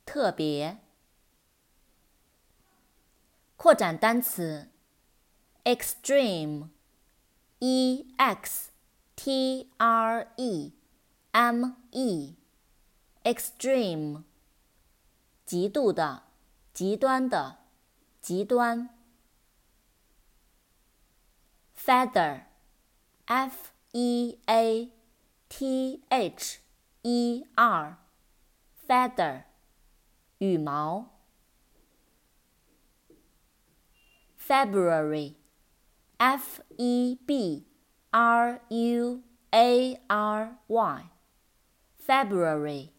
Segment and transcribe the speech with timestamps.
[0.07, 0.79] 特别。
[3.55, 4.71] 扩展单词
[5.63, 6.69] ，extreme,
[7.59, 8.71] e x
[9.15, 10.73] t r e
[11.31, 12.35] m e,
[13.23, 14.23] extreme，
[15.45, 16.23] 极度的，
[16.73, 17.59] 极端的，
[18.19, 18.98] 极端。
[21.88, 22.42] feather,
[23.28, 24.90] f e a
[25.48, 26.60] t h
[27.02, 27.98] e r,
[28.86, 29.44] feather,
[30.38, 31.14] 羽毛。
[34.36, 35.36] February,
[36.18, 37.64] f e b
[38.12, 41.02] r u a r y,
[41.96, 42.90] February,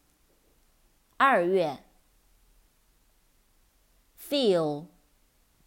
[1.18, 1.78] 二月。
[4.18, 4.88] Feel,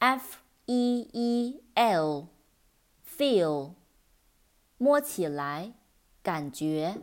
[0.00, 2.28] f e e l.
[3.17, 3.73] feel，
[4.77, 5.73] 摸起来，
[6.21, 6.97] 感觉。